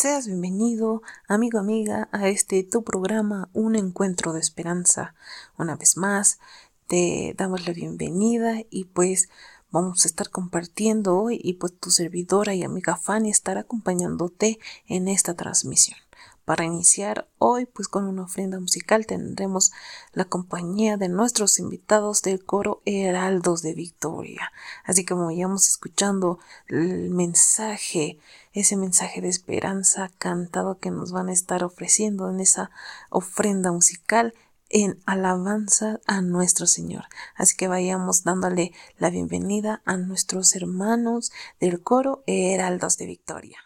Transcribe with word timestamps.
Seas 0.00 0.28
bienvenido, 0.28 1.02
amigo, 1.26 1.58
amiga, 1.58 2.08
a 2.12 2.28
este 2.28 2.62
tu 2.62 2.84
programa 2.84 3.48
Un 3.52 3.74
Encuentro 3.74 4.32
de 4.32 4.38
Esperanza. 4.38 5.16
Una 5.58 5.74
vez 5.74 5.96
más, 5.96 6.38
te 6.86 7.34
damos 7.36 7.66
la 7.66 7.72
bienvenida 7.72 8.62
y 8.70 8.84
pues 8.84 9.28
vamos 9.72 10.04
a 10.04 10.08
estar 10.08 10.30
compartiendo 10.30 11.18
hoy 11.18 11.40
y 11.42 11.54
pues 11.54 11.76
tu 11.80 11.90
servidora 11.90 12.54
y 12.54 12.62
amiga 12.62 12.96
Fanny 12.96 13.30
estará 13.30 13.62
acompañándote 13.62 14.60
en 14.86 15.08
esta 15.08 15.34
transmisión. 15.34 15.98
Para 16.48 16.64
iniciar 16.64 17.28
hoy, 17.36 17.66
pues 17.66 17.88
con 17.88 18.06
una 18.06 18.22
ofrenda 18.22 18.58
musical 18.58 19.04
tendremos 19.04 19.70
la 20.14 20.24
compañía 20.24 20.96
de 20.96 21.10
nuestros 21.10 21.58
invitados 21.58 22.22
del 22.22 22.42
coro 22.42 22.80
Heraldos 22.86 23.60
de 23.60 23.74
Victoria. 23.74 24.50
Así 24.82 25.04
que 25.04 25.12
vayamos 25.12 25.68
escuchando 25.68 26.38
el 26.68 27.10
mensaje, 27.10 28.18
ese 28.54 28.78
mensaje 28.78 29.20
de 29.20 29.28
esperanza 29.28 30.10
cantado 30.16 30.78
que 30.78 30.90
nos 30.90 31.12
van 31.12 31.28
a 31.28 31.34
estar 31.34 31.62
ofreciendo 31.62 32.30
en 32.30 32.40
esa 32.40 32.70
ofrenda 33.10 33.70
musical 33.70 34.32
en 34.70 35.02
alabanza 35.04 36.00
a 36.06 36.22
nuestro 36.22 36.66
Señor. 36.66 37.04
Así 37.36 37.58
que 37.58 37.68
vayamos 37.68 38.24
dándole 38.24 38.72
la 38.96 39.10
bienvenida 39.10 39.82
a 39.84 39.98
nuestros 39.98 40.56
hermanos 40.56 41.30
del 41.60 41.82
coro 41.82 42.22
Heraldos 42.26 42.96
de 42.96 43.04
Victoria. 43.04 43.58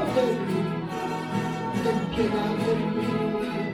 Thank 0.00 0.40
you. 2.18 3.69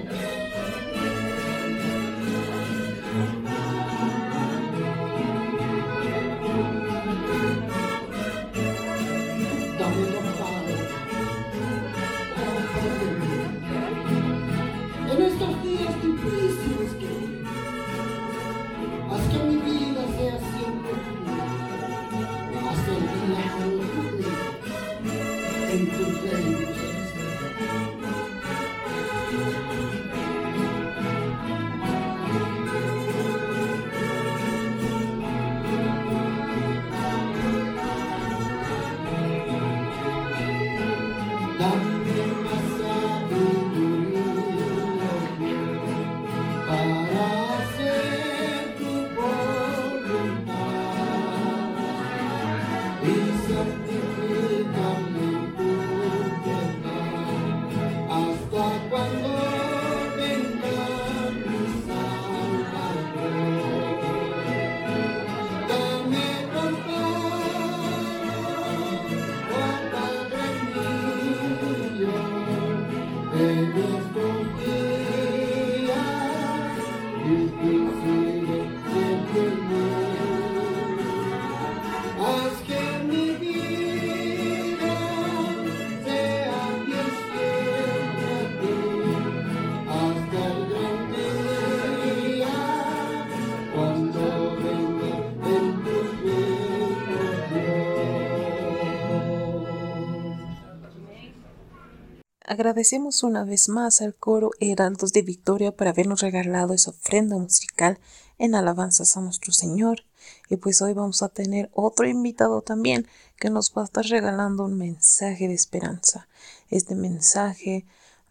Agradecemos 102.57 103.23
una 103.23 103.45
vez 103.45 103.69
más 103.69 104.01
al 104.01 104.15
coro 104.15 104.51
Heraldos 104.61 105.13
de 105.13 105.21
Victoria 105.21 105.77
por 105.77 105.89
habernos 105.89 106.23
regalado 106.23 106.73
esa 106.73 106.89
ofrenda 106.89 107.37
musical 107.37 107.99
en 108.39 108.55
alabanzas 108.55 109.15
a 109.15 109.21
nuestro 109.21 109.53
Señor. 109.53 110.05
Y 110.49 110.57
pues 110.57 110.81
hoy 110.81 110.95
vamos 110.95 111.23
a 111.23 111.29
tener 111.29 111.69
otro 111.75 112.09
invitado 112.09 112.63
también 112.63 113.07
que 113.39 113.51
nos 113.51 113.75
va 113.77 113.83
a 113.83 113.85
estar 113.85 114.07
regalando 114.07 114.65
un 114.65 114.79
mensaje 114.79 115.49
de 115.49 115.53
esperanza. 115.53 116.29
Este 116.71 116.95
mensaje 116.95 117.85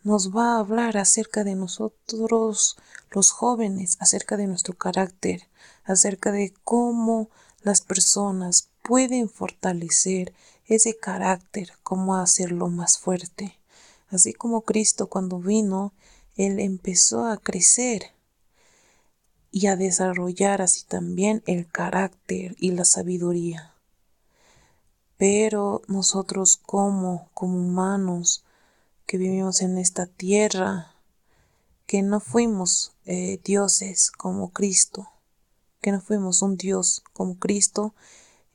nos 0.03 0.35
va 0.35 0.55
a 0.55 0.59
hablar 0.59 0.97
acerca 0.97 1.43
de 1.43 1.53
nosotros 1.53 2.77
los 3.11 3.29
jóvenes, 3.29 3.95
acerca 3.99 4.37
de 4.37 4.47
nuestro 4.47 4.75
carácter, 4.75 5.43
acerca 5.83 6.31
de 6.31 6.51
cómo 6.63 7.29
las 7.61 7.81
personas 7.81 8.69
pueden 8.81 9.29
fortalecer 9.29 10.33
ese 10.65 10.97
carácter, 10.97 11.73
cómo 11.83 12.15
hacerlo 12.15 12.69
más 12.69 12.97
fuerte. 12.97 13.59
Así 14.15 14.33
como 14.33 14.61
Cristo 14.61 15.07
cuando 15.07 15.39
vino, 15.39 15.93
Él 16.35 16.61
empezó 16.61 17.25
a 17.25 17.35
crecer 17.35 18.13
y 19.51 19.67
a 19.67 19.75
desarrollar 19.75 20.61
así 20.61 20.85
también 20.85 21.43
el 21.45 21.67
carácter 21.67 22.55
y 22.57 22.71
la 22.71 22.85
sabiduría. 22.85 23.73
Pero 25.17 25.81
nosotros 25.87 26.55
como, 26.55 27.29
como 27.33 27.59
humanos 27.59 28.45
que 29.05 29.17
vivimos 29.17 29.61
en 29.61 29.77
esta 29.77 30.05
tierra, 30.07 30.95
que 31.85 32.01
no 32.01 32.21
fuimos 32.21 32.93
eh, 33.05 33.41
dioses 33.43 34.11
como 34.11 34.51
Cristo, 34.51 35.09
que 35.81 35.91
no 35.91 35.99
fuimos 35.99 36.41
un 36.41 36.55
Dios 36.55 37.03
como 37.11 37.37
Cristo, 37.37 37.93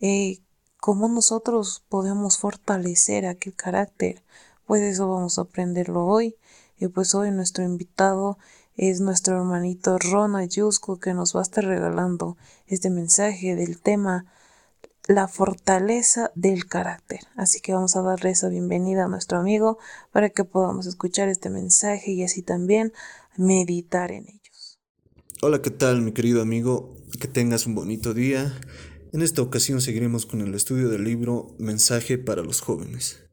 eh, 0.00 0.40
¿cómo 0.78 1.06
nosotros 1.08 1.82
podemos 1.90 2.38
fortalecer 2.38 3.26
aquel 3.26 3.54
carácter? 3.54 4.22
Pues 4.70 4.82
eso 4.82 5.08
vamos 5.08 5.36
a 5.36 5.42
aprenderlo 5.42 6.06
hoy. 6.06 6.36
Y 6.78 6.86
pues 6.86 7.16
hoy 7.16 7.32
nuestro 7.32 7.64
invitado 7.64 8.38
es 8.76 9.00
nuestro 9.00 9.36
hermanito 9.36 9.98
Rona 9.98 10.44
Yusko 10.44 11.00
que 11.00 11.12
nos 11.12 11.34
va 11.34 11.40
a 11.40 11.42
estar 11.42 11.64
regalando 11.64 12.36
este 12.68 12.88
mensaje 12.88 13.56
del 13.56 13.80
tema 13.80 14.26
la 15.08 15.26
fortaleza 15.26 16.30
del 16.36 16.66
carácter. 16.66 17.18
Así 17.34 17.60
que 17.60 17.72
vamos 17.72 17.96
a 17.96 18.02
darle 18.02 18.30
esa 18.30 18.48
bienvenida 18.48 19.06
a 19.06 19.08
nuestro 19.08 19.38
amigo 19.38 19.78
para 20.12 20.30
que 20.30 20.44
podamos 20.44 20.86
escuchar 20.86 21.28
este 21.28 21.50
mensaje 21.50 22.12
y 22.12 22.22
así 22.22 22.40
también 22.40 22.92
meditar 23.36 24.12
en 24.12 24.28
ellos. 24.28 24.78
Hola, 25.42 25.62
¿qué 25.62 25.70
tal 25.70 26.00
mi 26.00 26.12
querido 26.12 26.42
amigo? 26.42 26.96
Que 27.18 27.26
tengas 27.26 27.66
un 27.66 27.74
bonito 27.74 28.14
día. 28.14 28.56
En 29.12 29.22
esta 29.22 29.42
ocasión 29.42 29.80
seguiremos 29.80 30.26
con 30.26 30.40
el 30.42 30.54
estudio 30.54 30.90
del 30.90 31.02
libro 31.02 31.56
Mensaje 31.58 32.18
para 32.18 32.44
los 32.44 32.60
jóvenes. 32.60 33.29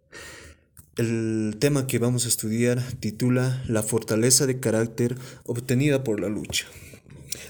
El 0.97 1.57
tema 1.59 1.85
que 1.85 1.99
vamos 1.99 2.25
a 2.25 2.27
estudiar 2.27 2.81
titula 2.99 3.63
La 3.67 3.83
fortaleza 3.83 4.47
de 4.47 4.59
carácter 4.59 5.15
obtenida 5.45 6.03
por 6.03 6.19
la 6.19 6.27
lucha. 6.27 6.65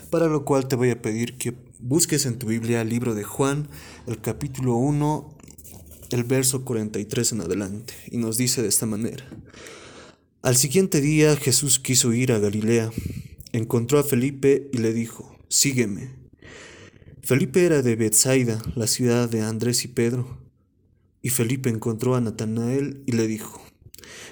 Para 0.10 0.28
lo 0.28 0.44
cual 0.44 0.68
te 0.68 0.76
voy 0.76 0.90
a 0.90 1.02
pedir 1.02 1.38
que 1.38 1.54
busques 1.80 2.26
en 2.26 2.40
tu 2.40 2.48
Biblia 2.48 2.82
el 2.82 2.90
libro 2.90 3.16
de 3.16 3.24
Juan, 3.24 3.70
el 4.06 4.20
capítulo 4.20 4.76
1, 4.76 5.38
el 6.12 6.26
verso 6.26 6.66
43 6.66 7.32
en 7.32 7.42
adelante, 7.42 7.94
y 8.12 8.18
nos 8.18 8.36
dice 8.36 8.62
de 8.62 8.68
esta 8.68 8.86
manera. 8.86 9.26
Al 10.42 10.58
siguiente 10.58 11.00
día 11.00 11.38
Jesús 11.38 11.80
quiso 11.80 12.12
ir 12.12 12.34
a 12.34 12.40
Galilea, 12.40 12.92
encontró 13.54 14.00
a 14.00 14.04
Felipe 14.04 14.70
y 14.74 14.80
le 14.80 14.92
dijo, 14.92 15.38
sígueme. 15.48 16.10
Felipe 17.22 17.66
era 17.66 17.82
de 17.82 17.96
Bethsaida, 17.96 18.62
la 18.76 18.88
ciudad 18.88 19.30
de 19.30 19.42
Andrés 19.42 19.86
y 19.86 19.88
Pedro. 19.88 20.47
Y 21.28 21.30
Felipe 21.30 21.70
encontró 21.70 22.16
a 22.16 22.22
Natanael 22.22 23.04
y 23.06 23.12
le 23.12 23.28
dijo, 23.28 23.62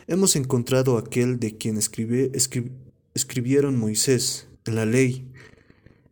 Hemos 0.07 0.37
encontrado 0.37 0.97
aquel 0.97 1.41
de 1.41 1.57
quien 1.57 1.77
escribieron 1.77 3.77
Moisés 3.77 4.47
en 4.63 4.75
la 4.75 4.85
ley 4.85 5.29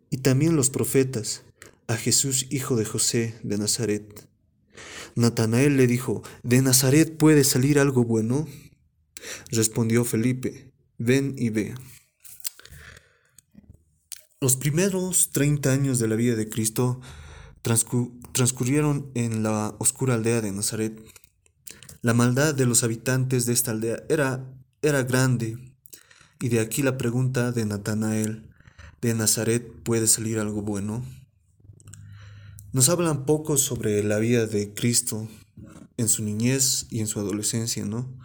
y 0.10 0.18
también 0.18 0.58
los 0.58 0.70
profetas, 0.70 1.46
a 1.88 1.96
Jesús 1.96 2.48
hijo 2.50 2.76
de 2.76 2.84
José 2.84 3.34
de 3.44 3.58
Nazaret. 3.58 4.28
Natanael 5.16 5.78
le 5.78 5.88
dijo, 5.88 6.22
¿de 6.44 6.62
Nazaret 6.62 7.16
puede 7.16 7.46
salir 7.46 7.80
algo 7.80 8.04
bueno? 8.04 8.46
Respondió 9.52 10.04
Felipe, 10.04 10.74
ven 10.98 11.34
y 11.38 11.50
ve. 11.50 11.76
Los 14.42 14.58
primeros 14.58 15.30
treinta 15.30 15.72
años 15.72 16.00
de 16.00 16.10
la 16.10 16.18
vida 16.18 16.36
de 16.36 16.50
Cristo 16.50 17.00
transcurrieron 18.34 19.10
en 19.14 19.44
la 19.44 19.76
oscura 19.80 20.16
aldea 20.16 20.42
de 20.42 20.52
Nazaret. 20.52 21.00
La 22.02 22.14
maldad 22.14 22.54
de 22.54 22.66
los 22.66 22.84
habitantes 22.84 23.46
de 23.46 23.54
esta 23.54 23.72
aldea 23.72 24.04
era, 24.10 24.46
era 24.82 25.04
grande, 25.04 25.58
y 26.42 26.50
de 26.50 26.60
aquí 26.60 26.84
la 26.84 26.98
pregunta 26.98 27.54
de 27.54 27.66
Natanael, 27.66 28.50
¿de 29.02 29.14
Nazaret 29.14 29.66
puede 29.84 30.08
salir 30.08 30.40
algo 30.40 30.62
bueno? 30.62 31.06
Nos 32.74 32.90
hablan 32.90 33.26
poco 33.26 33.56
sobre 33.56 34.04
la 34.04 34.18
vida 34.18 34.48
de 34.48 34.74
Cristo 34.74 35.30
en 35.96 36.10
su 36.10 36.24
niñez 36.24 36.88
y 36.90 37.00
en 37.00 37.08
su 37.08 37.20
adolescencia, 37.20 37.86
¿no? 37.86 38.18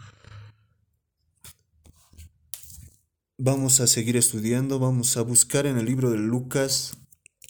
Vamos 3.37 3.78
a 3.81 3.87
seguir 3.87 4.16
estudiando, 4.16 4.81
vamos 4.81 5.16
a 5.16 5.22
buscar 5.22 5.66
en 5.66 5.78
el 5.78 5.84
libro 5.84 6.11
de 6.11 6.19
Lucas 6.19 6.96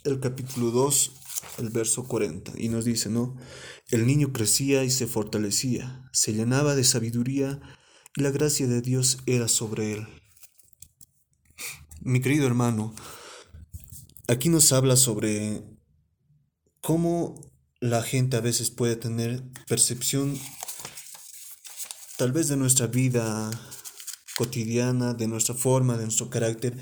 el 0.04 0.20
capítulo 0.20 0.70
2, 0.70 1.12
el 1.58 1.70
verso 1.70 2.06
40, 2.06 2.52
y 2.56 2.68
nos 2.68 2.84
dice, 2.84 3.08
¿no? 3.10 3.36
El 3.90 4.06
niño 4.06 4.32
crecía 4.32 4.84
y 4.84 4.90
se 4.90 5.06
fortalecía, 5.06 6.08
se 6.12 6.32
llenaba 6.32 6.74
de 6.74 6.84
sabiduría 6.84 7.60
y 8.16 8.22
la 8.22 8.30
gracia 8.30 8.66
de 8.66 8.80
Dios 8.80 9.18
era 9.26 9.48
sobre 9.48 9.92
él. 9.92 10.08
Mi 12.00 12.20
querido 12.20 12.46
hermano, 12.46 12.94
aquí 14.28 14.48
nos 14.48 14.72
habla 14.72 14.96
sobre 14.96 15.62
cómo 16.80 17.52
la 17.80 18.02
gente 18.02 18.36
a 18.36 18.40
veces 18.40 18.70
puede 18.70 18.96
tener 18.96 19.42
percepción 19.68 20.38
tal 22.16 22.32
vez 22.32 22.48
de 22.48 22.56
nuestra 22.56 22.88
vida 22.88 23.50
cotidiana, 24.36 25.14
de 25.14 25.28
nuestra 25.28 25.54
forma, 25.54 25.96
de 25.96 26.04
nuestro 26.04 26.30
carácter, 26.30 26.76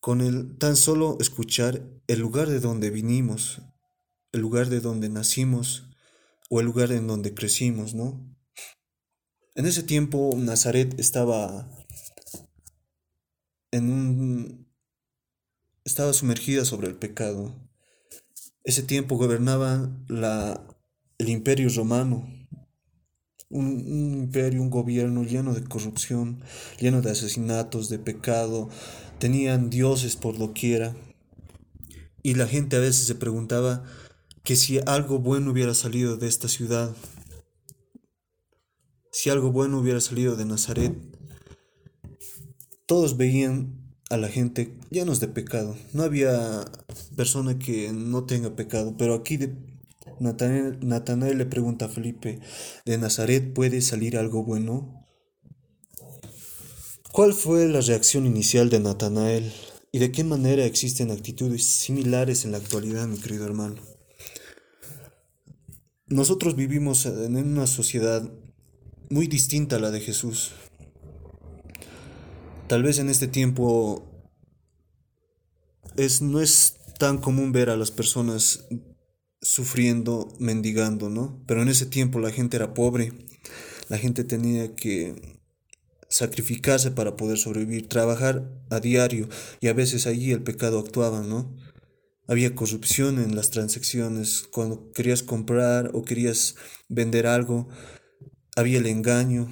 con 0.00 0.20
el 0.20 0.56
tan 0.58 0.76
solo 0.76 1.18
escuchar 1.20 1.82
el 2.06 2.20
lugar 2.20 2.48
de 2.48 2.60
donde 2.60 2.90
vinimos, 2.90 3.62
el 4.32 4.40
lugar 4.40 4.68
de 4.68 4.80
donde 4.80 5.08
nacimos 5.08 5.84
o 6.48 6.60
el 6.60 6.66
lugar 6.66 6.92
en 6.92 7.06
donde 7.06 7.34
crecimos, 7.34 7.94
¿no? 7.94 8.26
En 9.54 9.66
ese 9.66 9.82
tiempo 9.82 10.32
Nazaret 10.36 10.98
estaba 10.98 11.68
en 13.72 13.90
un 13.90 14.70
estaba 15.84 16.12
sumergida 16.12 16.64
sobre 16.64 16.88
el 16.88 16.96
pecado. 16.96 17.54
Ese 18.64 18.82
tiempo 18.82 19.16
gobernaba 19.16 19.90
la, 20.08 20.66
el 21.18 21.28
imperio 21.28 21.68
romano, 21.70 22.28
un, 23.48 23.66
un, 23.66 24.14
imperio, 24.14 24.62
un 24.62 24.70
gobierno 24.70 25.24
lleno 25.24 25.54
de 25.54 25.64
corrupción, 25.64 26.42
lleno 26.78 27.02
de 27.02 27.10
asesinatos, 27.10 27.88
de 27.88 27.98
pecado, 27.98 28.68
tenían 29.18 29.70
dioses 29.70 30.16
por 30.16 30.38
doquiera. 30.38 30.94
Y 32.22 32.34
la 32.34 32.46
gente 32.46 32.76
a 32.76 32.80
veces 32.80 33.06
se 33.06 33.14
preguntaba 33.14 33.84
que 34.44 34.56
si 34.56 34.80
algo 34.86 35.18
bueno 35.18 35.50
hubiera 35.50 35.74
salido 35.74 36.16
de 36.16 36.28
esta 36.28 36.48
ciudad, 36.48 36.94
si 39.12 39.30
algo 39.30 39.52
bueno 39.52 39.78
hubiera 39.78 40.00
salido 40.00 40.36
de 40.36 40.44
Nazaret, 40.44 40.94
todos 42.86 43.16
veían 43.16 43.80
a 44.08 44.16
la 44.16 44.28
gente 44.28 44.76
llenos 44.90 45.20
de 45.20 45.28
pecado. 45.28 45.76
No 45.92 46.02
había 46.02 46.64
persona 47.16 47.58
que 47.58 47.92
no 47.92 48.24
tenga 48.24 48.56
pecado, 48.56 48.96
pero 48.96 49.14
aquí 49.14 49.36
de 49.36 49.54
Natanael, 50.20 51.38
le 51.38 51.46
pregunta 51.46 51.86
a 51.86 51.88
Felipe, 51.88 52.40
¿de 52.84 52.98
Nazaret 52.98 53.54
puede 53.54 53.80
salir 53.80 54.18
algo 54.18 54.44
bueno? 54.44 55.06
¿Cuál 57.12 57.32
fue 57.32 57.68
la 57.68 57.80
reacción 57.80 58.26
inicial 58.26 58.70
de 58.70 58.80
Natanael? 58.80 59.52
¿Y 59.92 59.98
de 59.98 60.12
qué 60.12 60.22
manera 60.22 60.64
existen 60.64 61.10
actitudes 61.10 61.64
similares 61.64 62.44
en 62.44 62.52
la 62.52 62.58
actualidad, 62.58 63.06
mi 63.08 63.18
querido 63.18 63.46
hermano? 63.46 63.89
Nosotros 66.10 66.56
vivimos 66.56 67.06
en 67.06 67.36
una 67.36 67.68
sociedad 67.68 68.28
muy 69.10 69.28
distinta 69.28 69.76
a 69.76 69.78
la 69.78 69.92
de 69.92 70.00
Jesús. 70.00 70.50
Tal 72.66 72.82
vez 72.82 72.98
en 72.98 73.08
este 73.08 73.28
tiempo 73.28 74.10
es, 75.96 76.20
no 76.20 76.40
es 76.40 76.74
tan 76.98 77.18
común 77.18 77.52
ver 77.52 77.70
a 77.70 77.76
las 77.76 77.92
personas 77.92 78.66
sufriendo, 79.40 80.34
mendigando, 80.40 81.10
¿no? 81.10 81.44
Pero 81.46 81.62
en 81.62 81.68
ese 81.68 81.86
tiempo 81.86 82.18
la 82.18 82.32
gente 82.32 82.56
era 82.56 82.74
pobre, 82.74 83.12
la 83.88 83.96
gente 83.96 84.24
tenía 84.24 84.74
que 84.74 85.14
sacrificarse 86.08 86.90
para 86.90 87.16
poder 87.16 87.38
sobrevivir, 87.38 87.88
trabajar 87.88 88.50
a 88.68 88.80
diario 88.80 89.28
y 89.60 89.68
a 89.68 89.74
veces 89.74 90.08
allí 90.08 90.32
el 90.32 90.42
pecado 90.42 90.80
actuaba, 90.80 91.20
¿no? 91.20 91.54
Había 92.30 92.54
corrupción 92.54 93.18
en 93.18 93.34
las 93.34 93.50
transacciones. 93.50 94.44
Cuando 94.52 94.92
querías 94.92 95.24
comprar 95.24 95.90
o 95.94 96.02
querías 96.02 96.54
vender 96.88 97.26
algo, 97.26 97.66
había 98.54 98.78
el 98.78 98.86
engaño, 98.86 99.48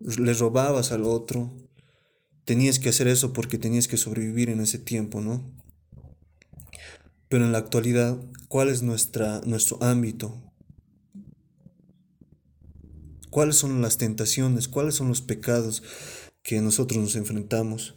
le 0.00 0.32
robabas 0.32 0.90
al 0.90 1.04
otro, 1.04 1.54
tenías 2.46 2.78
que 2.78 2.88
hacer 2.88 3.08
eso 3.08 3.34
porque 3.34 3.58
tenías 3.58 3.88
que 3.88 3.98
sobrevivir 3.98 4.48
en 4.48 4.60
ese 4.60 4.78
tiempo, 4.78 5.20
¿no? 5.20 5.54
Pero 7.28 7.44
en 7.44 7.52
la 7.52 7.58
actualidad, 7.58 8.18
¿cuál 8.48 8.70
es 8.70 8.80
nuestro 8.82 9.82
ámbito? 9.82 10.50
¿Cuáles 13.28 13.56
son 13.56 13.82
las 13.82 13.98
tentaciones? 13.98 14.66
¿Cuáles 14.66 14.94
son 14.94 15.08
los 15.08 15.20
pecados 15.20 15.82
que 16.42 16.62
nosotros 16.62 17.02
nos 17.02 17.16
enfrentamos? 17.16 17.96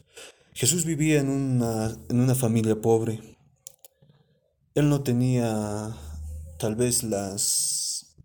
Jesús 0.51 0.83
vivía 0.83 1.21
en 1.21 1.29
una, 1.29 1.97
en 2.09 2.19
una 2.19 2.35
familia 2.35 2.81
pobre. 2.81 3.36
Él 4.77 4.89
no 4.89 5.01
tenía 5.01 5.97
tal 6.59 6.75
vez 6.75 7.01
las, 7.01 8.15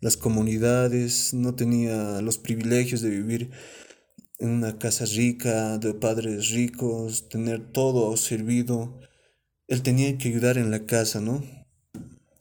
las 0.00 0.16
comunidades, 0.16 1.34
no 1.34 1.54
tenía 1.54 2.22
los 2.22 2.38
privilegios 2.38 3.02
de 3.02 3.10
vivir 3.10 3.50
en 4.38 4.48
una 4.48 4.78
casa 4.78 5.04
rica, 5.04 5.76
de 5.76 5.92
padres 5.92 6.48
ricos, 6.48 7.28
tener 7.28 7.72
todo 7.72 8.16
servido. 8.16 9.00
Él 9.68 9.82
tenía 9.82 10.16
que 10.16 10.28
ayudar 10.28 10.56
en 10.56 10.70
la 10.70 10.86
casa, 10.86 11.20
¿no? 11.20 11.44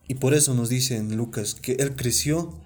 Y 0.07 0.15
por 0.15 0.33
eso 0.33 0.53
nos 0.53 0.69
dice 0.69 0.95
en 0.95 1.17
Lucas 1.17 1.55
que 1.55 1.73
Él 1.73 1.97
creció 1.97 2.61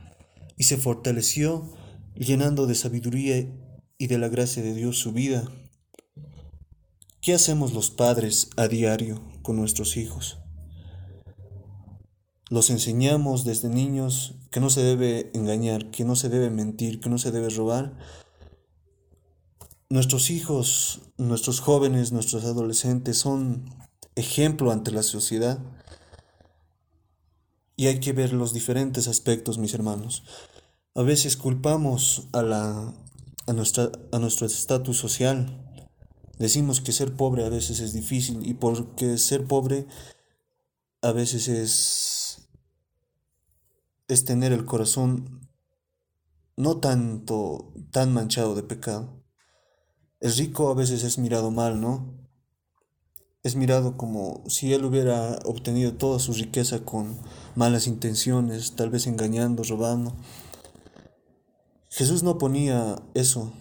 y 0.55 0.65
se 0.65 0.77
fortaleció 0.77 1.73
llenando 2.13 2.67
de 2.67 2.75
sabiduría 2.75 3.47
y 3.97 4.05
de 4.05 4.19
la 4.19 4.27
gracia 4.27 4.61
de 4.61 4.75
Dios 4.75 4.99
su 4.99 5.13
vida. 5.13 5.51
¿Qué 7.21 7.33
hacemos 7.33 7.73
los 7.73 7.89
padres 7.89 8.51
a 8.55 8.67
diario 8.67 9.19
con 9.41 9.55
nuestros 9.55 9.97
hijos? 9.97 10.42
Los 12.53 12.69
enseñamos 12.69 13.45
desde 13.45 13.67
niños 13.67 14.35
que 14.51 14.59
no 14.59 14.69
se 14.69 14.83
debe 14.83 15.31
engañar, 15.33 15.89
que 15.89 16.05
no 16.05 16.15
se 16.15 16.29
debe 16.29 16.51
mentir, 16.51 16.99
que 16.99 17.09
no 17.09 17.17
se 17.17 17.31
debe 17.31 17.49
robar. 17.49 17.97
Nuestros 19.89 20.29
hijos, 20.29 21.01
nuestros 21.17 21.61
jóvenes, 21.61 22.11
nuestros 22.11 22.45
adolescentes 22.45 23.17
son 23.17 23.73
ejemplo 24.13 24.71
ante 24.71 24.91
la 24.91 25.01
sociedad. 25.01 25.57
Y 27.75 27.87
hay 27.87 27.99
que 27.99 28.13
ver 28.13 28.33
los 28.33 28.53
diferentes 28.53 29.07
aspectos, 29.07 29.57
mis 29.57 29.73
hermanos. 29.73 30.23
A 30.93 31.01
veces 31.01 31.37
culpamos 31.37 32.27
a, 32.33 32.43
la, 32.43 32.93
a, 33.47 33.53
nuestra, 33.53 33.91
a 34.11 34.19
nuestro 34.19 34.45
estatus 34.45 34.99
social. 34.99 35.59
Decimos 36.37 36.81
que 36.81 36.91
ser 36.91 37.15
pobre 37.15 37.45
a 37.45 37.49
veces 37.49 37.79
es 37.79 37.93
difícil 37.93 38.47
y 38.47 38.53
porque 38.53 39.17
ser 39.17 39.47
pobre 39.47 39.87
a 41.01 41.11
veces 41.13 41.47
es, 41.47 42.22
es 44.13 44.25
tener 44.25 44.53
el 44.53 44.65
corazón 44.65 45.49
no 46.55 46.77
tanto 46.77 47.73
tan 47.91 48.13
manchado 48.13 48.55
de 48.55 48.63
pecado. 48.63 49.23
El 50.19 50.33
rico 50.35 50.69
a 50.69 50.73
veces 50.73 51.03
es 51.03 51.17
mirado 51.17 51.51
mal, 51.51 51.81
¿no? 51.81 52.15
Es 53.41 53.55
mirado 53.55 53.97
como 53.97 54.43
si 54.47 54.71
él 54.71 54.85
hubiera 54.85 55.39
obtenido 55.45 55.95
toda 55.95 56.19
su 56.19 56.33
riqueza 56.33 56.85
con 56.85 57.19
malas 57.55 57.87
intenciones, 57.87 58.75
tal 58.75 58.89
vez 58.89 59.05
engañando, 59.05 59.63
robando. 59.63 60.15
Jesús 61.89 62.23
no 62.23 62.37
ponía 62.37 62.95
eso. 63.13 63.51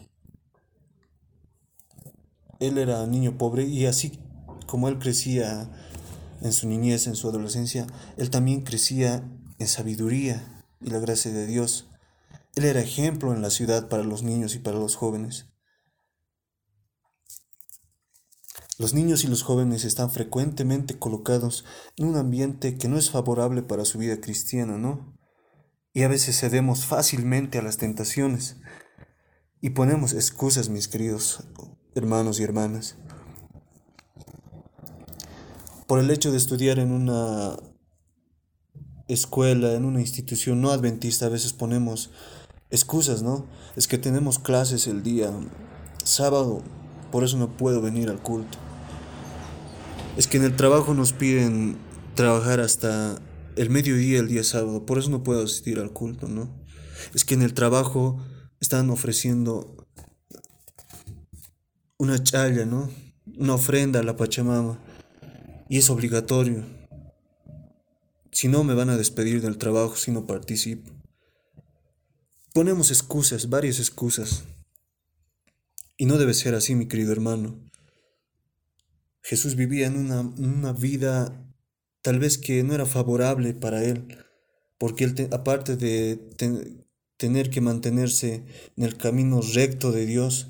Él 2.60 2.78
era 2.78 3.04
niño 3.06 3.36
pobre 3.38 3.64
y 3.64 3.86
así 3.86 4.20
como 4.66 4.88
él 4.88 4.98
crecía 4.98 5.68
en 6.42 6.52
su 6.52 6.68
niñez, 6.68 7.06
en 7.06 7.16
su 7.16 7.28
adolescencia, 7.28 7.86
él 8.16 8.30
también 8.30 8.62
crecía 8.62 9.22
en 9.62 9.68
sabiduría 9.68 10.64
y 10.80 10.90
la 10.90 10.98
gracia 10.98 11.32
de 11.32 11.46
Dios. 11.46 11.88
Él 12.54 12.64
era 12.64 12.80
ejemplo 12.80 13.32
en 13.32 13.40
la 13.40 13.50
ciudad 13.50 13.88
para 13.88 14.02
los 14.02 14.22
niños 14.22 14.54
y 14.54 14.58
para 14.58 14.78
los 14.78 14.96
jóvenes. 14.96 15.46
Los 18.78 18.94
niños 18.94 19.24
y 19.24 19.28
los 19.28 19.42
jóvenes 19.42 19.84
están 19.84 20.10
frecuentemente 20.10 20.98
colocados 20.98 21.64
en 21.96 22.08
un 22.08 22.16
ambiente 22.16 22.76
que 22.76 22.88
no 22.88 22.98
es 22.98 23.10
favorable 23.10 23.62
para 23.62 23.84
su 23.84 23.98
vida 23.98 24.20
cristiana, 24.20 24.76
¿no? 24.76 25.16
Y 25.94 26.02
a 26.02 26.08
veces 26.08 26.40
cedemos 26.40 26.84
fácilmente 26.84 27.58
a 27.58 27.62
las 27.62 27.76
tentaciones 27.76 28.56
y 29.60 29.70
ponemos 29.70 30.14
excusas, 30.14 30.68
mis 30.68 30.88
queridos 30.88 31.44
hermanos 31.94 32.40
y 32.40 32.42
hermanas. 32.42 32.96
Por 35.86 36.00
el 36.00 36.10
hecho 36.10 36.32
de 36.32 36.38
estudiar 36.38 36.78
en 36.78 36.90
una 36.90 37.56
escuela, 39.08 39.72
en 39.74 39.84
una 39.84 40.00
institución 40.00 40.60
no 40.60 40.70
adventista, 40.70 41.26
a 41.26 41.30
veces 41.30 41.52
ponemos 41.52 42.10
excusas, 42.70 43.22
¿no? 43.22 43.46
Es 43.76 43.86
que 43.88 43.98
tenemos 43.98 44.38
clases 44.38 44.86
el 44.86 45.02
día 45.02 45.30
sábado, 46.04 46.62
por 47.10 47.24
eso 47.24 47.36
no 47.36 47.56
puedo 47.56 47.80
venir 47.80 48.08
al 48.08 48.22
culto. 48.22 48.58
Es 50.16 50.26
que 50.26 50.38
en 50.38 50.44
el 50.44 50.56
trabajo 50.56 50.94
nos 50.94 51.12
piden 51.12 51.76
trabajar 52.14 52.60
hasta 52.60 53.16
el 53.56 53.70
mediodía 53.70 54.20
el 54.20 54.28
día 54.28 54.44
sábado, 54.44 54.86
por 54.86 54.98
eso 54.98 55.10
no 55.10 55.22
puedo 55.22 55.44
asistir 55.44 55.78
al 55.78 55.92
culto, 55.92 56.28
¿no? 56.28 56.50
Es 57.14 57.24
que 57.24 57.34
en 57.34 57.42
el 57.42 57.54
trabajo 57.54 58.18
están 58.60 58.90
ofreciendo 58.90 59.76
una 61.98 62.22
chaya, 62.22 62.64
¿no? 62.64 62.90
Una 63.38 63.54
ofrenda 63.54 64.00
a 64.00 64.02
la 64.02 64.16
Pachamama. 64.16 64.78
Y 65.68 65.78
es 65.78 65.88
obligatorio. 65.88 66.64
Si 68.32 68.48
no, 68.48 68.64
me 68.64 68.74
van 68.74 68.90
a 68.90 68.96
despedir 68.96 69.40
del 69.42 69.58
trabajo 69.58 69.94
si 69.94 70.10
no 70.10 70.26
participo. 70.26 70.90
Ponemos 72.52 72.90
excusas, 72.90 73.48
varias 73.48 73.78
excusas. 73.78 74.44
Y 75.96 76.06
no 76.06 76.18
debe 76.18 76.34
ser 76.34 76.54
así, 76.54 76.74
mi 76.74 76.88
querido 76.88 77.12
hermano. 77.12 77.70
Jesús 79.22 79.54
vivía 79.54 79.86
en 79.86 79.96
una, 79.96 80.20
una 80.22 80.72
vida 80.72 81.46
tal 82.02 82.18
vez 82.18 82.38
que 82.38 82.62
no 82.64 82.74
era 82.74 82.86
favorable 82.86 83.54
para 83.54 83.84
él, 83.84 84.18
porque 84.78 85.04
él, 85.04 85.28
aparte 85.30 85.76
de 85.76 86.16
tener 87.16 87.50
que 87.50 87.60
mantenerse 87.60 88.44
en 88.76 88.84
el 88.84 88.96
camino 88.96 89.40
recto 89.40 89.92
de 89.92 90.06
Dios, 90.06 90.48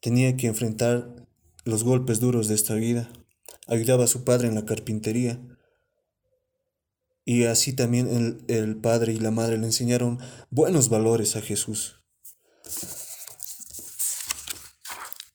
tenía 0.00 0.36
que 0.36 0.48
enfrentar 0.48 1.26
los 1.64 1.84
golpes 1.84 2.20
duros 2.20 2.48
de 2.48 2.54
esta 2.54 2.74
vida. 2.74 3.10
Ayudaba 3.66 4.04
a 4.04 4.08
su 4.08 4.24
padre 4.24 4.48
en 4.48 4.54
la 4.54 4.66
carpintería. 4.66 5.40
Y 7.24 7.44
así 7.44 7.72
también 7.72 8.08
el, 8.08 8.44
el 8.48 8.76
padre 8.76 9.12
y 9.12 9.18
la 9.18 9.30
madre 9.30 9.58
le 9.58 9.66
enseñaron 9.66 10.18
buenos 10.50 10.88
valores 10.88 11.36
a 11.36 11.40
Jesús. 11.40 12.02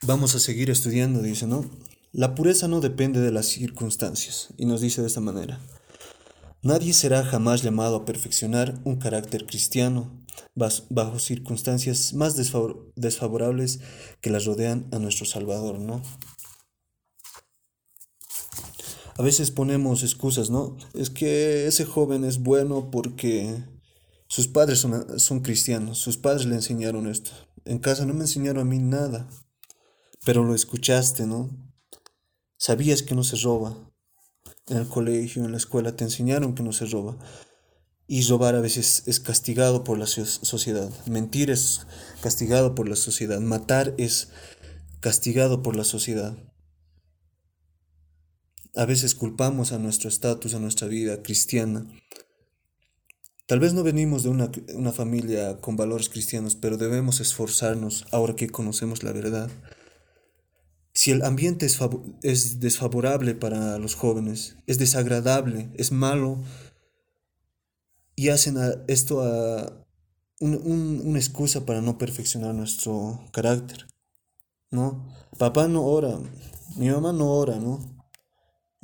Vamos 0.04 0.36
a 0.36 0.40
seguir 0.40 0.70
estudiando, 0.70 1.22
dice, 1.22 1.48
¿no? 1.48 1.66
La 2.14 2.36
pureza 2.36 2.68
no 2.68 2.82
depende 2.82 3.20
de 3.20 3.32
las 3.32 3.48
circunstancias, 3.48 4.54
y 4.58 4.66
nos 4.66 4.80
dice 4.82 5.02
de 5.02 5.08
esta 5.08 5.22
manera. 5.22 5.60
Nadie 6.64 6.94
será 6.94 7.24
jamás 7.24 7.62
llamado 7.62 7.98
a 7.98 8.06
perfeccionar 8.06 8.80
un 8.84 8.98
carácter 8.98 9.46
cristiano 9.46 10.26
bajo 10.56 11.20
circunstancias 11.20 12.14
más 12.14 12.36
desfavorables 12.96 13.80
que 14.22 14.30
las 14.30 14.46
rodean 14.46 14.88
a 14.92 15.00
nuestro 15.00 15.26
Salvador, 15.26 15.80
¿no? 15.80 16.02
A 19.18 19.24
veces 19.24 19.50
ponemos 19.50 20.04
excusas, 20.04 20.50
¿no? 20.52 20.78
Es 20.94 21.10
que 21.10 21.66
ese 21.66 21.86
joven 21.86 22.24
es 22.24 22.40
bueno 22.40 22.92
porque 22.92 23.64
sus 24.28 24.48
padres 24.48 24.80
son, 24.80 25.20
son 25.20 25.40
cristianos, 25.40 25.98
sus 25.98 26.18
padres 26.18 26.46
le 26.46 26.56
enseñaron 26.56 27.08
esto. 27.08 27.32
En 27.66 27.80
casa 27.80 28.06
no 28.06 28.14
me 28.14 28.22
enseñaron 28.22 28.62
a 28.62 28.70
mí 28.70 28.78
nada, 28.78 29.28
pero 30.24 30.44
lo 30.44 30.54
escuchaste, 30.54 31.26
¿no? 31.26 31.50
Sabías 32.58 33.02
que 33.02 33.16
no 33.16 33.24
se 33.24 33.38
roba. 33.38 33.76
En 34.68 34.78
el 34.78 34.88
colegio, 34.88 35.46
en 35.46 35.52
la 35.52 35.58
escuela 35.58 35.96
te 35.96 36.04
enseñaron 36.04 36.54
que 36.54 36.64
no 36.64 36.72
se 36.72 36.86
roba. 36.86 37.18
Y 38.06 38.22
robar 38.24 38.56
a 38.56 38.62
veces 38.62 39.04
es 39.06 39.20
castigado 39.20 39.84
por 39.84 39.98
la 39.98 40.08
sociedad. 40.08 40.90
Mentir 41.08 41.50
es 41.50 41.88
castigado 42.22 42.76
por 42.76 42.88
la 42.88 42.96
sociedad. 42.96 43.40
Matar 43.40 43.96
es 43.98 44.30
castigado 45.00 45.64
por 45.64 45.76
la 45.76 45.84
sociedad. 45.84 46.38
A 48.78 48.86
veces 48.86 49.16
culpamos 49.16 49.74
a 49.74 49.80
nuestro 49.80 50.08
estatus, 50.08 50.54
a 50.54 50.60
nuestra 50.60 50.88
vida 50.88 51.22
cristiana. 51.24 51.86
Tal 53.48 53.60
vez 53.60 53.74
no 53.74 53.84
venimos 53.84 54.24
de 54.24 54.30
una, 54.30 54.50
una, 54.76 54.92
familia 54.92 55.58
con 55.60 55.76
valores 55.76 56.10
cristianos, 56.10 56.56
pero 56.56 56.78
debemos 56.78 57.20
esforzarnos 57.20 58.06
ahora 58.12 58.36
que 58.36 58.50
conocemos 58.50 59.04
la 59.04 59.12
verdad 59.12 59.50
si 60.98 61.12
el 61.12 61.24
ambiente 61.24 61.68
es, 62.24 62.60
desfavorable 62.60 63.36
para 63.36 63.78
los 63.78 63.94
jóvenes, 63.94 64.58
es 64.66 64.80
desagradable, 64.80 65.70
es 65.76 65.92
malo, 65.92 66.42
y 68.16 68.30
hacen 68.30 68.58
esto 68.88 69.22
a 69.22 69.86
una 70.40 71.20
excusa 71.20 71.68
para 71.68 71.82
no 71.82 72.00
perfeccionar 72.00 72.56
nuestro 72.56 73.24
carácter, 73.32 73.86
¿no? 74.72 75.08
Papá 75.38 75.68
no 75.68 75.86
ora, 75.86 76.18
mi 76.78 76.90
mamá 76.90 77.14
no 77.14 77.32
ora, 77.32 77.60
¿no? 77.60 77.97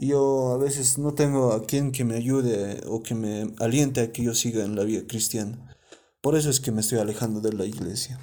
Yo 0.06 0.52
a 0.52 0.58
veces 0.58 0.98
no 0.98 1.14
tengo 1.14 1.54
a 1.54 1.66
quien 1.66 1.94
que 1.94 2.04
me 2.04 2.16
ayude 2.16 2.82
o 2.88 3.04
que 3.04 3.16
me 3.16 3.54
aliente 3.60 4.02
a 4.02 4.12
que 4.12 4.24
yo 4.24 4.36
siga 4.36 4.66
en 4.66 4.76
la 4.76 4.84
vida 4.84 5.08
cristiana. 5.08 5.78
Por 6.20 6.36
eso 6.36 6.50
es 6.50 6.60
que 6.60 6.72
me 6.72 6.82
estoy 6.82 7.00
alejando 7.00 7.40
de 7.40 7.54
la 7.54 7.66
iglesia. 7.66 8.20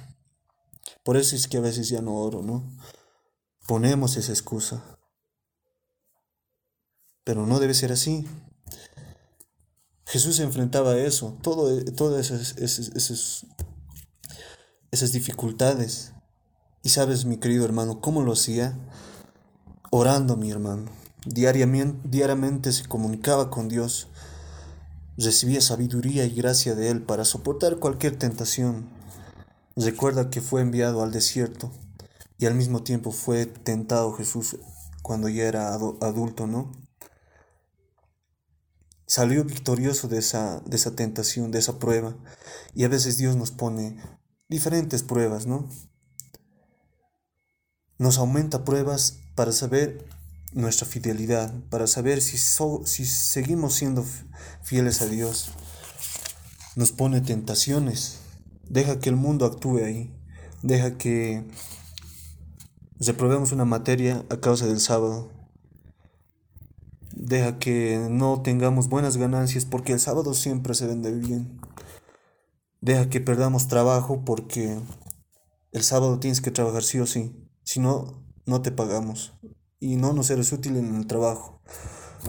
Por 1.03 1.17
eso 1.17 1.35
es 1.35 1.47
que 1.47 1.57
a 1.57 1.61
veces 1.61 1.89
ya 1.89 2.01
no 2.01 2.15
oro, 2.15 2.43
¿no? 2.43 2.63
Ponemos 3.67 4.15
esa 4.15 4.31
excusa. 4.31 4.83
Pero 7.23 7.47
no 7.47 7.59
debe 7.59 7.73
ser 7.73 7.91
así. 7.91 8.27
Jesús 10.05 10.39
enfrentaba 10.39 10.97
eso, 10.97 11.37
todo, 11.41 11.83
todas 11.95 12.29
esas, 12.29 12.57
esas, 12.57 13.45
esas 14.91 15.11
dificultades. 15.13 16.13
Y 16.83 16.89
sabes, 16.89 17.25
mi 17.25 17.37
querido 17.37 17.65
hermano, 17.65 18.01
¿cómo 18.01 18.21
lo 18.21 18.33
hacía? 18.33 18.77
Orando, 19.89 20.37
mi 20.37 20.51
hermano. 20.51 21.00
Diariamente, 21.25 21.99
diariamente 22.03 22.71
se 22.71 22.85
comunicaba 22.85 23.49
con 23.49 23.67
Dios. 23.67 24.07
Recibía 25.17 25.61
sabiduría 25.61 26.25
y 26.25 26.33
gracia 26.33 26.75
de 26.75 26.89
Él 26.89 27.01
para 27.01 27.25
soportar 27.25 27.77
cualquier 27.77 28.17
tentación. 28.17 28.89
Recuerda 29.75 30.29
que 30.29 30.41
fue 30.41 30.61
enviado 30.61 31.03
al 31.03 31.11
desierto 31.11 31.71
y 32.37 32.45
al 32.45 32.55
mismo 32.55 32.83
tiempo 32.83 33.11
fue 33.11 33.45
tentado 33.45 34.13
Jesús 34.13 34.57
cuando 35.01 35.29
ya 35.29 35.43
era 35.43 35.73
adulto, 35.73 36.47
¿no? 36.47 36.71
salió 39.11 39.43
victorioso 39.43 40.07
de 40.07 40.19
esa, 40.19 40.61
de 40.61 40.77
esa 40.77 40.95
tentación, 40.95 41.51
de 41.51 41.59
esa 41.59 41.79
prueba. 41.79 42.15
Y 42.73 42.85
a 42.85 42.87
veces 42.87 43.17
Dios 43.17 43.35
nos 43.35 43.51
pone 43.51 43.97
diferentes 44.47 45.03
pruebas, 45.03 45.45
¿no? 45.47 45.67
Nos 47.97 48.17
aumenta 48.19 48.63
pruebas 48.63 49.19
para 49.35 49.51
saber 49.51 50.07
nuestra 50.53 50.87
fidelidad, 50.87 51.53
para 51.69 51.87
saber 51.87 52.21
si, 52.21 52.37
si 52.37 53.05
seguimos 53.05 53.73
siendo 53.73 54.05
fieles 54.63 55.01
a 55.01 55.07
Dios. 55.07 55.51
Nos 56.75 56.91
pone 56.91 57.21
tentaciones. 57.21 58.19
Deja 58.69 58.99
que 58.99 59.09
el 59.09 59.15
mundo 59.15 59.45
actúe 59.45 59.83
ahí. 59.83 60.13
Deja 60.63 60.97
que 60.97 61.45
reprobemos 62.99 63.51
una 63.51 63.65
materia 63.65 64.25
a 64.29 64.39
causa 64.39 64.65
del 64.67 64.79
sábado 64.79 65.31
deja 67.21 67.59
que 67.59 68.07
no 68.09 68.41
tengamos 68.41 68.89
buenas 68.89 69.17
ganancias 69.17 69.65
porque 69.65 69.93
el 69.93 69.99
sábado 69.99 70.33
siempre 70.33 70.73
se 70.73 70.87
vende 70.87 71.11
bien. 71.11 71.61
Deja 72.81 73.09
que 73.09 73.21
perdamos 73.21 73.67
trabajo 73.67 74.25
porque 74.25 74.79
el 75.71 75.83
sábado 75.83 76.19
tienes 76.19 76.41
que 76.41 76.51
trabajar 76.51 76.83
sí 76.83 76.99
o 76.99 77.05
sí. 77.05 77.35
Si 77.63 77.79
no, 77.79 78.25
no 78.45 78.61
te 78.61 78.71
pagamos 78.71 79.33
y 79.81 79.97
no 79.97 80.13
nos 80.13 80.29
eres 80.29 80.53
útil 80.53 80.77
en 80.77 80.95
el 80.95 81.07
trabajo. 81.07 81.59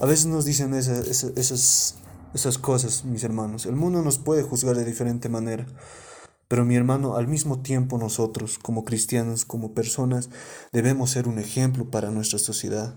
A 0.01 0.05
veces 0.05 0.25
nos 0.25 0.43
dicen 0.43 0.73
esas, 0.73 1.07
esas, 1.07 1.95
esas 2.33 2.57
cosas, 2.57 3.05
mis 3.05 3.23
hermanos. 3.23 3.65
El 3.67 3.75
mundo 3.75 4.01
nos 4.01 4.17
puede 4.17 4.41
juzgar 4.41 4.75
de 4.75 4.83
diferente 4.83 5.29
manera. 5.29 5.67
Pero 6.47 6.65
mi 6.65 6.75
hermano, 6.75 7.15
al 7.15 7.27
mismo 7.27 7.61
tiempo 7.61 7.97
nosotros, 7.97 8.57
como 8.57 8.83
cristianos, 8.83 9.45
como 9.45 9.73
personas, 9.73 10.29
debemos 10.71 11.11
ser 11.11 11.27
un 11.27 11.39
ejemplo 11.39 11.89
para 11.89 12.09
nuestra 12.09 12.39
sociedad. 12.39 12.95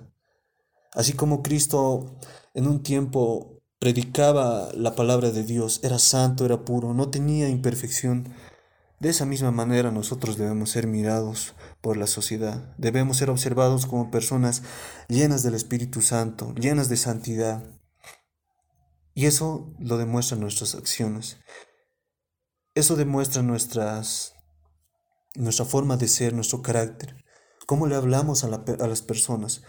Así 0.94 1.12
como 1.12 1.42
Cristo 1.42 2.16
en 2.54 2.66
un 2.66 2.82
tiempo 2.82 3.60
predicaba 3.78 4.70
la 4.72 4.94
palabra 4.94 5.30
de 5.30 5.44
Dios, 5.44 5.80
era 5.82 5.98
santo, 5.98 6.46
era 6.46 6.64
puro, 6.64 6.94
no 6.94 7.10
tenía 7.10 7.50
imperfección, 7.50 8.32
de 8.98 9.10
esa 9.10 9.26
misma 9.26 9.50
manera 9.50 9.90
nosotros 9.90 10.38
debemos 10.38 10.70
ser 10.70 10.86
mirados 10.86 11.54
por 11.80 11.96
la 11.96 12.06
sociedad, 12.06 12.74
debemos 12.78 13.18
ser 13.18 13.30
observados 13.30 13.86
como 13.86 14.10
personas 14.10 14.62
llenas 15.08 15.42
del 15.42 15.54
Espíritu 15.54 16.02
Santo, 16.02 16.54
llenas 16.54 16.88
de 16.88 16.96
santidad. 16.96 17.64
Y 19.14 19.26
eso 19.26 19.74
lo 19.78 19.96
demuestran 19.96 20.40
nuestras 20.40 20.74
acciones. 20.74 21.38
Eso 22.74 22.96
demuestra 22.96 23.42
nuestras, 23.42 24.34
nuestra 25.34 25.64
forma 25.64 25.96
de 25.96 26.08
ser, 26.08 26.34
nuestro 26.34 26.60
carácter, 26.60 27.24
cómo 27.66 27.86
le 27.86 27.94
hablamos 27.94 28.44
a, 28.44 28.48
a 28.48 28.86
las 28.86 29.02
personas, 29.02 29.62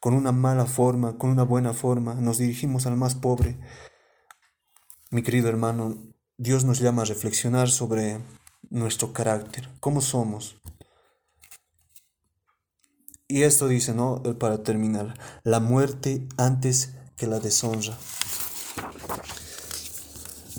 con 0.00 0.14
una 0.14 0.32
mala 0.32 0.66
forma, 0.66 1.18
con 1.18 1.30
una 1.30 1.44
buena 1.44 1.74
forma, 1.74 2.14
nos 2.14 2.38
dirigimos 2.38 2.86
al 2.86 2.96
más 2.96 3.14
pobre. 3.14 3.58
Mi 5.10 5.22
querido 5.22 5.48
hermano, 5.48 6.12
Dios 6.38 6.64
nos 6.64 6.80
llama 6.80 7.02
a 7.02 7.04
reflexionar 7.04 7.68
sobre 7.68 8.20
nuestro 8.70 9.12
carácter, 9.12 9.68
cómo 9.80 10.00
somos. 10.00 10.61
Y 13.32 13.44
esto 13.44 13.66
dice, 13.66 13.94
¿no? 13.94 14.22
Para 14.38 14.62
terminar, 14.62 15.14
la 15.42 15.58
muerte 15.58 16.28
antes 16.36 16.90
que 17.16 17.26
la 17.26 17.40
deshonra. 17.40 17.96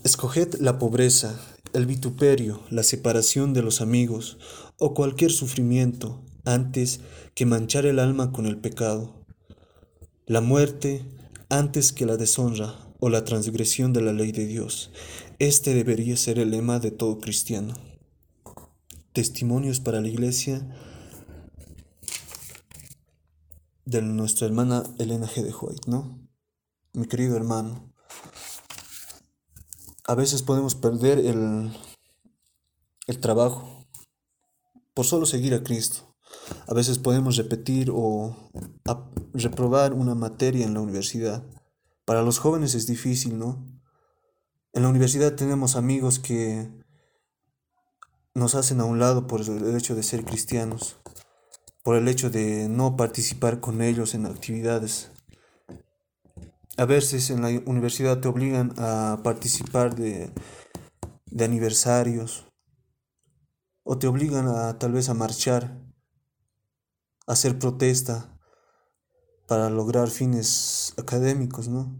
Escoged 0.03 0.55
la 0.55 0.79
pobreza, 0.79 1.39
el 1.73 1.85
vituperio, 1.85 2.61
la 2.71 2.81
separación 2.81 3.53
de 3.53 3.61
los 3.61 3.79
amigos 3.79 4.39
o 4.79 4.95
cualquier 4.95 5.31
sufrimiento 5.31 6.19
antes 6.45 7.01
que 7.35 7.45
manchar 7.45 7.85
el 7.85 7.99
alma 7.99 8.31
con 8.31 8.47
el 8.47 8.57
pecado 8.57 9.23
la 10.25 10.41
muerte 10.41 11.05
antes 11.49 11.91
que 11.91 12.07
la 12.07 12.17
deshonra 12.17 12.73
o 12.99 13.09
la 13.09 13.23
transgresión 13.23 13.93
de 13.93 14.01
la 14.01 14.13
ley 14.13 14.31
de 14.31 14.47
Dios. 14.47 14.89
Este 15.37 15.75
debería 15.75 16.17
ser 16.17 16.39
el 16.39 16.49
lema 16.49 16.79
de 16.79 16.89
todo 16.89 17.19
cristiano. 17.19 17.75
Testimonios 19.11 19.79
para 19.79 20.01
la 20.01 20.07
iglesia 20.07 20.65
de 23.85 24.01
nuestra 24.01 24.47
hermana 24.47 24.83
Elena 24.97 25.27
G. 25.27 25.43
de 25.43 25.53
White, 25.53 25.89
¿no? 25.89 26.19
Mi 26.93 27.05
querido 27.07 27.35
hermano, 27.35 27.93
a 30.05 30.15
veces 30.15 30.41
podemos 30.41 30.75
perder 30.75 31.19
el, 31.19 31.75
el 33.07 33.19
trabajo 33.19 33.87
por 34.93 35.05
solo 35.05 35.25
seguir 35.25 35.53
a 35.53 35.63
Cristo. 35.63 36.15
A 36.67 36.73
veces 36.73 36.99
podemos 36.99 37.37
repetir 37.37 37.89
o 37.93 38.35
reprobar 39.33 39.93
una 39.93 40.15
materia 40.15 40.65
en 40.65 40.73
la 40.73 40.81
universidad. 40.81 41.43
Para 42.05 42.21
los 42.21 42.39
jóvenes 42.39 42.75
es 42.75 42.85
difícil, 42.85 43.37
¿no? 43.37 43.65
En 44.73 44.83
la 44.83 44.89
universidad 44.89 45.35
tenemos 45.35 45.75
amigos 45.75 46.19
que 46.19 46.69
nos 48.33 48.55
hacen 48.55 48.81
a 48.81 48.85
un 48.85 48.99
lado 48.99 49.27
por 49.27 49.41
el 49.41 49.75
hecho 49.75 49.95
de 49.95 50.03
ser 50.03 50.25
cristianos, 50.25 50.97
por 51.83 51.97
el 51.97 52.07
hecho 52.07 52.29
de 52.29 52.67
no 52.69 52.95
participar 52.95 53.59
con 53.59 53.81
ellos 53.81 54.15
en 54.15 54.25
actividades. 54.25 55.11
A 56.77 56.85
veces 56.85 57.29
en 57.29 57.41
la 57.41 57.49
universidad 57.65 58.19
te 58.19 58.29
obligan 58.29 58.73
a 58.77 59.19
participar 59.23 59.93
de, 59.93 60.31
de 61.27 61.45
aniversarios 61.45 62.45
o 63.83 63.99
te 63.99 64.07
obligan 64.07 64.47
a 64.47 64.79
tal 64.79 64.93
vez 64.93 65.09
a 65.09 65.13
marchar 65.13 65.77
hacer 67.27 67.59
protesta 67.59 68.37
para 69.47 69.69
lograr 69.69 70.09
fines 70.09 70.93
académicos, 70.97 71.67
¿no? 71.67 71.99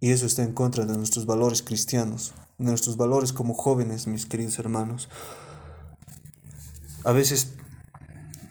Y 0.00 0.12
eso 0.12 0.26
está 0.26 0.42
en 0.42 0.54
contra 0.54 0.86
de 0.86 0.96
nuestros 0.96 1.26
valores 1.26 1.62
cristianos, 1.62 2.32
de 2.56 2.66
nuestros 2.66 2.96
valores 2.96 3.32
como 3.32 3.54
jóvenes, 3.54 4.06
mis 4.06 4.26
queridos 4.26 4.58
hermanos. 4.58 5.08
A 7.08 7.12
veces 7.12 7.54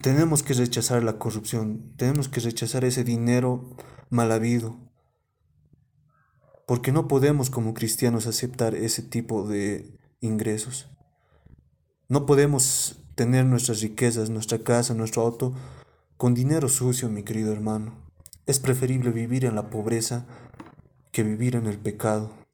tenemos 0.01 0.41
que 0.41 0.55
rechazar 0.55 1.03
la 1.03 1.19
corrupción, 1.19 1.93
tenemos 1.95 2.27
que 2.27 2.39
rechazar 2.39 2.85
ese 2.85 3.03
dinero 3.03 3.77
mal 4.09 4.31
habido, 4.31 4.79
porque 6.65 6.91
no 6.91 7.07
podemos 7.07 7.51
como 7.51 7.75
cristianos 7.75 8.25
aceptar 8.25 8.73
ese 8.73 9.03
tipo 9.03 9.47
de 9.47 9.95
ingresos. 10.21 10.89
No 12.09 12.25
podemos 12.25 12.99
tener 13.13 13.45
nuestras 13.45 13.79
riquezas, 13.81 14.31
nuestra 14.31 14.57
casa, 14.57 14.95
nuestro 14.95 15.21
auto, 15.21 15.53
con 16.17 16.33
dinero 16.33 16.67
sucio, 16.67 17.09
mi 17.09 17.21
querido 17.21 17.53
hermano. 17.53 18.09
Es 18.47 18.59
preferible 18.59 19.11
vivir 19.11 19.45
en 19.45 19.53
la 19.53 19.69
pobreza 19.69 20.25
que 21.11 21.21
vivir 21.21 21.57
en 21.57 21.67
el 21.67 21.77
pecado. 21.77 22.46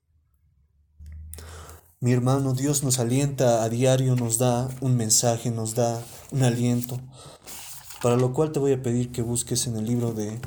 Mi 2.03 2.11
hermano, 2.11 2.53
Dios 2.53 2.83
nos 2.83 2.99
alienta 2.99 3.63
a 3.63 3.69
diario, 3.69 4.17
nos 4.17 4.37
da 4.37 4.67
un 4.81 4.97
mensaje, 4.97 5.51
nos 5.51 5.73
da 5.73 6.03
un 6.31 6.43
aliento, 6.43 6.99
para 8.01 8.17
lo 8.17 8.33
cual 8.33 8.51
te 8.51 8.59
voy 8.59 8.73
a 8.73 8.81
pedir 8.83 9.13
que 9.13 9.21
busques 9.21 9.67
en 9.67 9.77
el 9.77 9.85
libro 9.85 10.11
de 10.11 10.37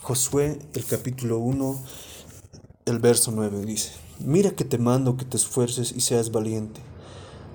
Josué, 0.00 0.58
el 0.72 0.86
capítulo 0.86 1.36
1, 1.36 1.82
el 2.86 2.98
verso 2.98 3.30
9, 3.30 3.66
dice, 3.66 3.90
mira 4.20 4.52
que 4.52 4.64
te 4.64 4.78
mando 4.78 5.18
que 5.18 5.26
te 5.26 5.36
esfuerces 5.36 5.92
y 5.94 6.00
seas 6.00 6.32
valiente. 6.32 6.80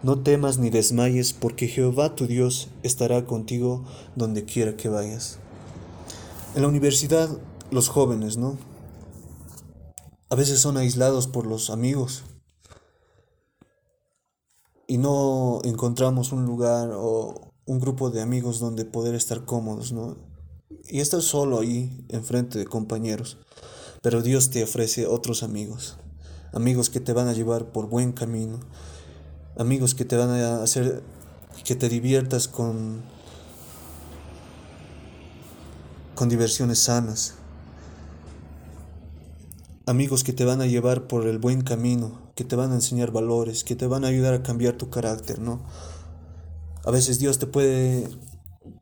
No 0.04 0.20
temas 0.20 0.60
ni 0.60 0.70
desmayes, 0.70 1.34
porque 1.34 1.68
Jehová 1.68 2.14
tu 2.14 2.28
Dios 2.28 2.68
estará 2.84 3.26
contigo 3.26 3.84
donde 4.16 4.46
quiera 4.46 4.78
que 4.78 4.88
vayas. 4.88 5.40
En 6.54 6.62
la 6.62 6.68
universidad, 6.68 7.28
los 7.72 7.90
jóvenes, 7.90 8.38
¿no? 8.38 8.60
A 10.30 10.36
veces 10.36 10.60
son 10.60 10.78
aislados 10.78 11.26
por 11.26 11.48
los 11.48 11.72
amigos 11.72 12.24
y 14.92 14.98
no 14.98 15.62
encontramos 15.64 16.34
un 16.34 16.46
lugar 16.46 16.92
o 16.94 17.54
un 17.66 17.80
grupo 17.80 18.10
de 18.10 18.22
amigos 18.22 18.60
donde 18.60 18.84
poder 18.84 19.16
estar 19.16 19.46
cómodos, 19.46 19.94
¿no? 19.94 20.18
Y 20.84 21.00
estás 21.00 21.24
solo 21.24 21.62
ahí, 21.62 22.06
enfrente 22.10 22.60
de 22.60 22.66
compañeros, 22.66 23.38
pero 24.02 24.22
Dios 24.22 24.50
te 24.50 24.62
ofrece 24.62 25.08
otros 25.08 25.44
amigos, 25.44 25.96
amigos 26.52 26.90
que 26.90 27.00
te 27.00 27.14
van 27.14 27.30
a 27.30 27.34
llevar 27.34 27.72
por 27.72 27.88
buen 27.88 28.12
camino, 28.12 28.60
amigos 29.58 29.96
que 29.96 30.04
te 30.04 30.18
van 30.18 30.30
a 30.32 30.62
hacer 30.62 31.02
que 31.64 31.78
te 31.78 31.88
diviertas 31.88 32.50
con 32.50 33.02
con 36.16 36.28
diversiones 36.28 36.80
sanas. 36.80 37.36
Amigos 39.92 40.24
que 40.24 40.32
te 40.32 40.46
van 40.46 40.62
a 40.62 40.68
llevar 40.68 41.08
por 41.08 41.28
el 41.28 41.38
buen 41.38 41.64
camino, 41.64 42.32
que 42.34 42.46
te 42.46 42.56
van 42.56 42.72
a 42.72 42.76
enseñar 42.76 43.12
valores, 43.12 43.66
que 43.66 43.76
te 43.76 43.88
van 43.88 44.06
a 44.06 44.08
ayudar 44.08 44.34
a 44.34 44.42
cambiar 44.42 44.78
tu 44.78 44.90
carácter, 44.90 45.40
¿no? 45.40 45.66
A 46.86 46.92
veces 46.92 47.20
Dios 47.20 47.40
te 47.40 47.46
puede 47.46 48.08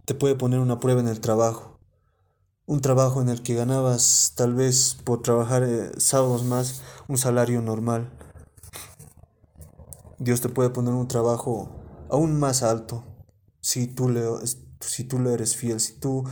te 0.06 0.14
puede 0.14 0.36
poner 0.36 0.60
una 0.60 0.80
prueba 0.80 1.02
en 1.02 1.08
el 1.08 1.20
trabajo. 1.20 1.80
Un 2.68 2.82
trabajo 2.82 3.24
en 3.24 3.30
el 3.30 3.42
que 3.42 3.56
ganabas 3.56 4.34
tal 4.36 4.54
vez 4.54 5.00
por 5.04 5.24
trabajar 5.24 5.64
eh, 5.64 5.90
sábados 5.98 6.44
más 6.44 6.84
un 7.08 7.18
salario 7.18 7.60
normal. 7.64 8.12
Dios 10.20 10.42
te 10.42 10.50
puede 10.50 10.70
poner 10.70 10.94
un 10.94 11.08
trabajo 11.08 11.72
aún 12.12 12.38
más 12.40 12.62
alto 12.62 13.04
si 13.62 13.88
tú 13.88 14.10
le, 14.10 14.22
si 14.80 15.06
tú 15.06 15.18
le 15.18 15.34
eres 15.34 15.56
fiel, 15.56 15.80
si 15.80 15.94
tú 15.94 16.24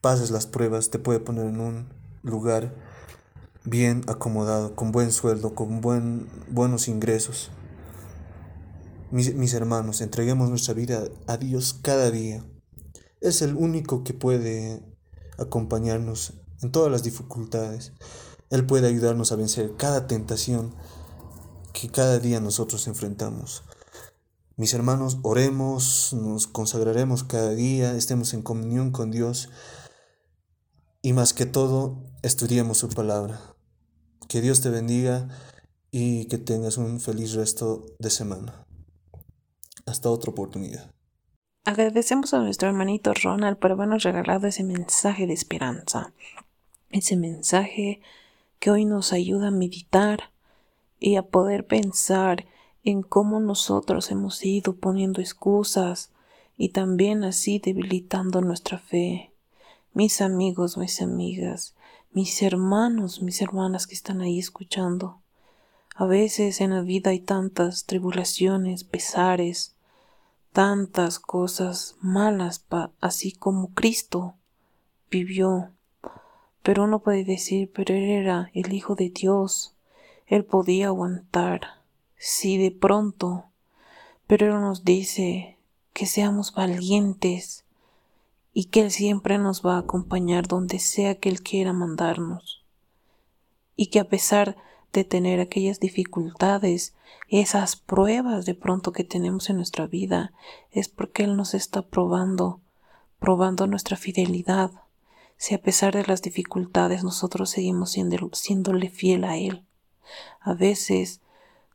pasas 0.00 0.30
las 0.30 0.46
pruebas, 0.46 0.90
te 0.90 1.00
puede 1.00 1.18
poner 1.18 1.46
en 1.46 1.58
un 1.58 1.88
lugar 2.22 2.89
bien 3.64 4.02
acomodado, 4.06 4.74
con 4.74 4.92
buen 4.92 5.12
sueldo, 5.12 5.54
con 5.54 5.80
buen, 5.80 6.28
buenos 6.48 6.88
ingresos. 6.88 7.50
Mis, 9.10 9.34
mis 9.34 9.54
hermanos, 9.54 10.00
entreguemos 10.00 10.48
nuestra 10.48 10.74
vida 10.74 11.04
a 11.26 11.36
Dios 11.36 11.74
cada 11.82 12.10
día. 12.10 12.44
Es 13.20 13.42
el 13.42 13.54
único 13.54 14.04
que 14.04 14.14
puede 14.14 14.82
acompañarnos 15.38 16.34
en 16.62 16.70
todas 16.72 16.90
las 16.90 17.02
dificultades. 17.02 17.92
Él 18.50 18.66
puede 18.66 18.88
ayudarnos 18.88 19.32
a 19.32 19.36
vencer 19.36 19.74
cada 19.76 20.06
tentación 20.06 20.74
que 21.72 21.88
cada 21.88 22.18
día 22.18 22.40
nosotros 22.40 22.86
enfrentamos. 22.86 23.62
Mis 24.56 24.74
hermanos, 24.74 25.18
oremos, 25.22 26.12
nos 26.12 26.46
consagraremos 26.46 27.24
cada 27.24 27.50
día, 27.50 27.94
estemos 27.94 28.34
en 28.34 28.42
comunión 28.42 28.90
con 28.90 29.10
Dios 29.10 29.48
y 31.02 31.12
más 31.12 31.32
que 31.32 31.46
todo, 31.46 31.98
estudiemos 32.22 32.78
su 32.78 32.88
palabra. 32.88 33.40
Que 34.28 34.40
Dios 34.40 34.60
te 34.60 34.70
bendiga 34.70 35.28
y 35.90 36.26
que 36.26 36.38
tengas 36.38 36.76
un 36.78 37.00
feliz 37.00 37.34
resto 37.34 37.86
de 37.98 38.10
semana. 38.10 38.66
Hasta 39.86 40.10
otra 40.10 40.30
oportunidad. 40.30 40.90
Agradecemos 41.64 42.32
a 42.32 42.38
nuestro 42.40 42.68
hermanito 42.68 43.12
Ronald 43.12 43.58
por 43.58 43.72
habernos 43.72 44.02
regalado 44.02 44.46
ese 44.46 44.64
mensaje 44.64 45.26
de 45.26 45.34
esperanza, 45.34 46.12
ese 46.90 47.16
mensaje 47.16 48.00
que 48.58 48.70
hoy 48.70 48.84
nos 48.84 49.12
ayuda 49.12 49.48
a 49.48 49.52
meditar 49.52 50.30
y 50.98 51.16
a 51.16 51.22
poder 51.22 51.66
pensar 51.66 52.46
en 52.84 53.02
cómo 53.02 53.40
nosotros 53.40 54.10
hemos 54.10 54.44
ido 54.44 54.76
poniendo 54.76 55.20
excusas 55.20 56.10
y 56.56 56.70
también 56.70 57.24
así 57.24 57.58
debilitando 57.58 58.40
nuestra 58.42 58.78
fe. 58.78 59.29
Mis 59.92 60.20
amigos, 60.20 60.76
mis 60.76 61.02
amigas, 61.02 61.74
mis 62.12 62.42
hermanos, 62.42 63.22
mis 63.22 63.42
hermanas 63.42 63.86
que 63.86 63.94
están 63.94 64.20
ahí 64.20 64.38
escuchando. 64.38 65.20
A 65.94 66.06
veces 66.06 66.60
en 66.60 66.70
la 66.70 66.82
vida 66.82 67.10
hay 67.10 67.20
tantas 67.20 67.84
tribulaciones, 67.84 68.84
pesares, 68.84 69.74
tantas 70.52 71.18
cosas 71.18 71.96
malas, 72.00 72.64
así 73.00 73.32
como 73.32 73.74
Cristo 73.74 74.34
vivió. 75.10 75.70
Pero 76.62 76.84
uno 76.84 77.00
puede 77.00 77.24
decir, 77.24 77.70
pero 77.74 77.94
él 77.94 78.04
era 78.04 78.50
el 78.54 78.72
Hijo 78.72 78.94
de 78.94 79.10
Dios, 79.10 79.74
él 80.30 80.44
podía 80.44 80.86
aguantar, 80.86 81.82
si 82.16 82.56
de 82.56 82.70
pronto, 82.70 83.46
pero 84.28 84.46
Él 84.46 84.60
nos 84.60 84.84
dice 84.84 85.58
que 85.92 86.06
seamos 86.06 86.54
valientes 86.54 87.64
y 88.52 88.66
que 88.66 88.80
Él 88.80 88.90
siempre 88.90 89.38
nos 89.38 89.64
va 89.64 89.76
a 89.76 89.80
acompañar 89.80 90.46
donde 90.46 90.78
sea 90.78 91.16
que 91.16 91.28
Él 91.28 91.42
quiera 91.42 91.72
mandarnos. 91.72 92.64
Y 93.76 93.86
que 93.86 94.00
a 94.00 94.08
pesar 94.08 94.56
de 94.92 95.04
tener 95.04 95.40
aquellas 95.40 95.80
dificultades, 95.80 96.94
esas 97.28 97.76
pruebas 97.76 98.44
de 98.44 98.54
pronto 98.54 98.92
que 98.92 99.04
tenemos 99.04 99.50
en 99.50 99.56
nuestra 99.56 99.86
vida, 99.86 100.32
es 100.72 100.88
porque 100.88 101.24
Él 101.24 101.36
nos 101.36 101.54
está 101.54 101.82
probando, 101.82 102.60
probando 103.18 103.66
nuestra 103.66 103.96
fidelidad. 103.96 104.72
Si 105.36 105.54
a 105.54 105.62
pesar 105.62 105.94
de 105.94 106.04
las 106.04 106.22
dificultades 106.22 107.04
nosotros 107.04 107.50
seguimos 107.50 107.92
siendo, 107.92 108.30
siéndole 108.32 108.90
fiel 108.90 109.24
a 109.24 109.36
Él. 109.36 109.64
A 110.40 110.54
veces 110.54 111.20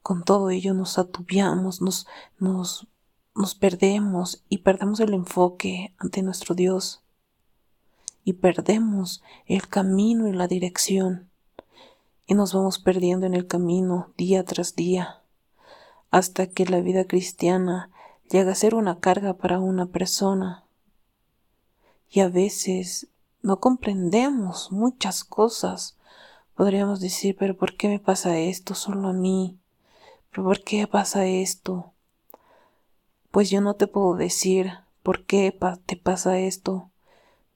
con 0.02 0.24
todo 0.24 0.52
ello 0.52 0.74
nos 0.74 1.00
atubiamos, 1.00 1.82
nos, 1.82 2.06
nos, 2.38 2.88
nos 3.36 3.56
perdemos 3.56 4.44
y 4.50 4.60
perdemos 4.60 5.00
el 5.00 5.14
enfoque 5.14 5.94
ante 5.98 6.22
nuestro 6.22 6.56
Dios 6.56 7.04
y 8.24 8.34
perdemos 8.34 9.22
el 9.46 9.68
camino 9.68 10.28
y 10.28 10.34
la 10.34 10.48
dirección 10.48 11.30
y 12.26 12.34
nos 12.34 12.54
vamos 12.54 12.80
perdiendo 12.80 13.26
en 13.26 13.34
el 13.34 13.46
camino 13.46 14.12
día 14.18 14.44
tras 14.44 14.76
día 14.76 15.22
hasta 16.10 16.48
que 16.48 16.66
la 16.66 16.82
vida 16.82 17.06
cristiana 17.06 17.92
llega 18.30 18.54
a 18.54 18.56
ser 18.56 18.74
una 18.74 19.00
carga 19.00 19.34
para 19.34 19.60
una 19.60 19.86
persona 19.86 20.64
y 22.10 22.22
a 22.22 22.30
veces 22.30 23.10
no 23.42 23.60
comprendemos 23.60 24.72
muchas 24.72 25.24
cosas 25.24 25.98
Podríamos 26.56 27.02
decir, 27.02 27.36
pero 27.38 27.58
¿por 27.58 27.76
qué 27.76 27.90
me 27.90 28.00
pasa 28.00 28.40
esto 28.40 28.76
solo 28.76 29.10
a 29.10 29.14
mí? 29.14 29.60
¿Pero 30.32 30.46
por 30.46 30.64
qué 30.64 30.88
pasa 30.88 31.28
esto? 31.28 31.92
Pues 33.36 33.50
yo 33.50 33.60
no 33.60 33.74
te 33.74 33.88
puedo 33.88 34.16
decir 34.16 34.72
por 35.04 35.26
qué 35.26 35.54
te 35.86 35.98
pasa 35.98 36.40
esto, 36.40 36.90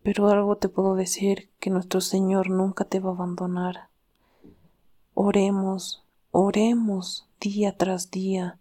pero 0.04 0.28
algo 0.28 0.58
te 0.58 0.68
puedo 0.68 0.96
decir 0.96 1.50
que 1.62 1.70
nuestro 1.70 2.02
Señor 2.02 2.50
nunca 2.50 2.84
te 2.84 3.00
va 3.00 3.12
a 3.12 3.14
abandonar. 3.14 3.88
Oremos, 5.14 6.04
oremos 6.32 7.30
día 7.40 7.78
tras 7.78 8.12
día. 8.12 8.60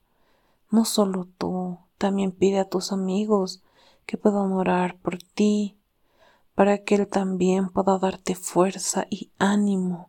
No 0.71 0.85
solo 0.85 1.27
tú, 1.39 1.79
también 1.99 2.31
pide 2.31 2.61
a 2.61 2.69
tus 2.69 2.93
amigos 2.93 3.65
que 4.07 4.17
puedan 4.17 4.53
orar 4.53 4.97
por 4.99 5.19
ti, 5.19 5.77
para 6.55 6.85
que 6.85 6.95
Él 6.95 7.09
también 7.09 7.71
pueda 7.71 7.99
darte 7.99 8.37
fuerza 8.37 9.09
y 9.11 9.33
ánimo 9.41 10.09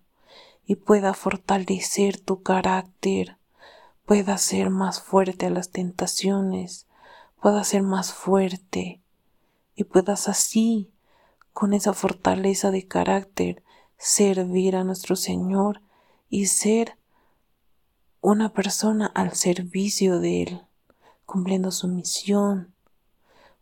y 0.63 0.76
pueda 0.76 1.15
fortalecer 1.15 2.22
tu 2.22 2.43
carácter, 2.43 3.38
pueda 4.06 4.38
ser 4.38 4.69
más 4.69 5.02
fuerte 5.02 5.48
a 5.48 5.50
las 5.50 5.72
tentaciones, 5.72 6.86
pueda 7.41 7.63
ser 7.63 7.84
más 7.84 8.13
fuerte 8.13 9.02
y 9.75 9.86
puedas 9.86 10.28
así, 10.28 10.91
con 11.54 11.73
esa 11.73 11.93
fortaleza 11.93 12.71
de 12.71 12.88
carácter, 12.88 13.63
servir 13.97 14.75
a 14.75 14.84
nuestro 14.84 15.15
Señor 15.15 15.82
y 16.30 16.47
ser 16.47 16.97
una 18.21 18.54
persona 18.54 19.08
al 19.08 19.34
servicio 19.34 20.19
de 20.19 20.43
Él, 20.43 20.62
cumpliendo 21.25 21.71
su 21.71 21.88
misión. 21.88 22.73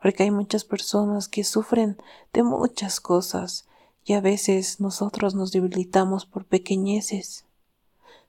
Porque 0.01 0.23
hay 0.23 0.31
muchas 0.31 0.63
personas 0.63 1.27
que 1.27 1.43
sufren 1.43 1.97
de 2.33 2.43
muchas 2.43 2.99
cosas 2.99 3.67
y 4.03 4.13
a 4.13 4.21
veces 4.21 4.79
nosotros 4.79 5.35
nos 5.35 5.51
debilitamos 5.51 6.25
por 6.25 6.45
pequeñeces. 6.45 7.45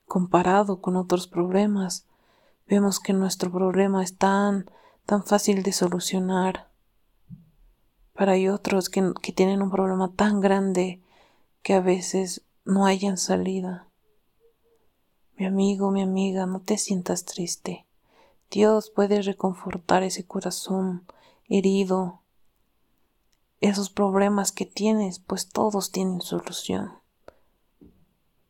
Comparado 0.05 0.81
con 0.81 0.95
otros 0.95 1.27
problemas, 1.27 2.05
vemos 2.67 2.99
que 2.99 3.13
nuestro 3.13 3.51
problema 3.51 4.03
es 4.03 4.17
tan, 4.17 4.69
tan 5.09 5.23
fácil 5.23 5.63
de 5.63 5.71
solucionar. 5.71 6.69
Pero 8.13 8.31
hay 8.31 8.47
otros 8.47 8.89
que, 8.89 9.11
que 9.23 9.31
tienen 9.31 9.63
un 9.63 9.71
problema 9.71 10.13
tan 10.13 10.39
grande 10.39 11.01
que 11.63 11.73
a 11.73 11.81
veces 11.81 12.43
no 12.63 12.85
hayan 12.85 13.17
salida. 13.17 13.87
Mi 15.35 15.47
amigo, 15.47 15.89
mi 15.89 16.03
amiga, 16.03 16.45
no 16.45 16.61
te 16.61 16.77
sientas 16.77 17.25
triste. 17.25 17.87
Dios 18.51 18.91
puede 18.91 19.23
reconfortar 19.23 20.03
ese 20.03 20.27
corazón 20.27 21.07
herido, 21.47 22.21
esos 23.61 23.89
problemas 23.89 24.51
que 24.51 24.67
tienes, 24.67 25.17
pues 25.17 25.49
todos 25.49 25.91
tienen 25.91 26.21
solución. 26.21 26.91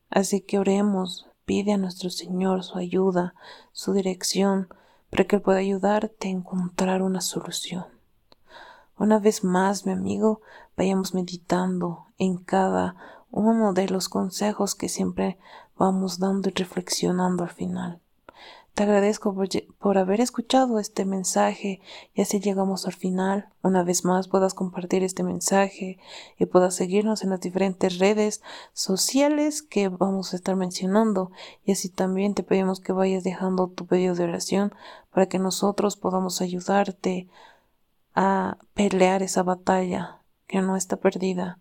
Así 0.09 0.41
que 0.41 0.59
oremos, 0.59 1.29
pide 1.45 1.71
a 1.71 1.77
nuestro 1.77 2.09
Señor 2.09 2.65
su 2.65 2.77
ayuda, 2.77 3.33
su 3.71 3.93
dirección, 3.93 4.67
para 5.09 5.25
que 5.25 5.39
pueda 5.39 5.59
ayudarte 5.59 6.27
a 6.27 6.31
encontrar 6.31 7.01
una 7.01 7.21
solución. 7.21 7.85
Una 8.97 9.19
vez 9.19 9.43
más, 9.43 9.85
mi 9.85 9.93
amigo, 9.93 10.41
vayamos 10.75 11.13
meditando 11.13 12.07
en 12.17 12.37
cada 12.37 12.95
uno 13.31 13.73
de 13.73 13.87
los 13.87 14.09
consejos 14.09 14.75
que 14.75 14.89
siempre 14.89 15.37
vamos 15.77 16.19
dando 16.19 16.49
y 16.49 16.53
reflexionando 16.53 17.43
al 17.43 17.49
final. 17.49 18.01
Te 18.79 18.83
agradezco 18.83 19.35
por, 19.77 19.97
haber 19.97 20.21
escuchado 20.21 20.79
este 20.79 21.03
mensaje 21.03 21.81
y 22.13 22.21
así 22.21 22.39
llegamos 22.39 22.85
al 22.85 22.93
final. 22.93 23.49
Una 23.61 23.83
vez 23.83 24.05
más 24.05 24.29
puedas 24.29 24.53
compartir 24.53 25.03
este 25.03 25.21
mensaje 25.21 25.99
y 26.37 26.45
puedas 26.45 26.75
seguirnos 26.75 27.21
en 27.21 27.31
las 27.31 27.41
diferentes 27.41 27.99
redes 27.99 28.41
sociales 28.71 29.63
que 29.63 29.89
vamos 29.89 30.31
a 30.31 30.37
estar 30.37 30.55
mencionando 30.55 31.29
y 31.65 31.73
así 31.73 31.89
también 31.89 32.35
te 32.35 32.43
pedimos 32.43 32.79
que 32.79 32.93
vayas 32.93 33.25
dejando 33.25 33.67
tu 33.67 33.85
pedido 33.85 34.15
de 34.15 34.23
oración 34.23 34.73
para 35.11 35.25
que 35.25 35.39
nosotros 35.39 35.97
podamos 35.97 36.39
ayudarte 36.39 37.27
a 38.15 38.59
pelear 38.75 39.23
esa 39.23 39.43
batalla 39.43 40.21
que 40.47 40.61
no 40.61 40.77
está 40.77 40.95
perdida. 40.95 41.59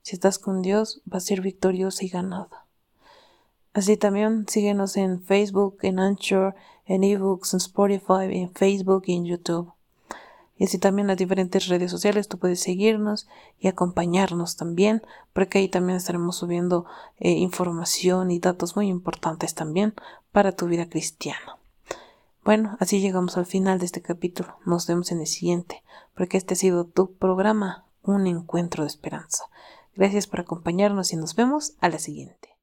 Si 0.00 0.16
estás 0.16 0.38
con 0.38 0.62
Dios, 0.62 1.02
va 1.12 1.18
a 1.18 1.20
ser 1.20 1.42
victoriosa 1.42 2.02
y 2.06 2.08
ganada. 2.08 2.65
Así 3.76 3.98
también 3.98 4.46
síguenos 4.48 4.96
en 4.96 5.22
Facebook, 5.22 5.80
en 5.82 5.98
Anchor, 5.98 6.54
en 6.86 7.04
eBooks, 7.04 7.52
en 7.52 7.58
Spotify, 7.58 8.24
en 8.30 8.50
Facebook 8.54 9.02
y 9.04 9.16
en 9.16 9.26
YouTube. 9.26 9.70
Y 10.56 10.64
así 10.64 10.78
también 10.78 11.08
las 11.08 11.18
diferentes 11.18 11.68
redes 11.68 11.90
sociales 11.90 12.26
tú 12.26 12.38
puedes 12.38 12.60
seguirnos 12.60 13.28
y 13.60 13.68
acompañarnos 13.68 14.56
también, 14.56 15.02
porque 15.34 15.58
ahí 15.58 15.68
también 15.68 15.98
estaremos 15.98 16.36
subiendo 16.36 16.86
eh, 17.18 17.32
información 17.32 18.30
y 18.30 18.38
datos 18.38 18.76
muy 18.76 18.88
importantes 18.88 19.54
también 19.54 19.92
para 20.32 20.52
tu 20.52 20.68
vida 20.68 20.88
cristiana. 20.88 21.58
Bueno, 22.46 22.78
así 22.80 23.02
llegamos 23.02 23.36
al 23.36 23.44
final 23.44 23.78
de 23.78 23.84
este 23.84 24.00
capítulo. 24.00 24.56
Nos 24.64 24.86
vemos 24.86 25.12
en 25.12 25.20
el 25.20 25.26
siguiente, 25.26 25.82
porque 26.14 26.38
este 26.38 26.54
ha 26.54 26.56
sido 26.56 26.86
tu 26.86 27.12
programa, 27.12 27.84
un 28.02 28.26
encuentro 28.26 28.84
de 28.84 28.88
esperanza. 28.88 29.44
Gracias 29.94 30.26
por 30.26 30.40
acompañarnos 30.40 31.12
y 31.12 31.16
nos 31.16 31.34
vemos 31.34 31.74
a 31.82 31.90
la 31.90 31.98
siguiente. 31.98 32.55